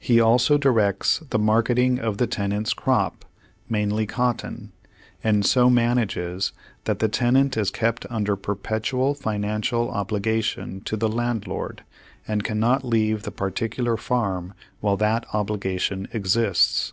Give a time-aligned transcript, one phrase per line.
[0.00, 3.24] He also directs the marketing of the tenants' crop,
[3.68, 4.72] mainly cot ton,
[5.22, 6.50] and so manages
[6.86, 11.84] that the tenant is kept under perpetual financial obligation to the landlord
[12.26, 16.92] and cannot leave the particular farm while that obli gation exists.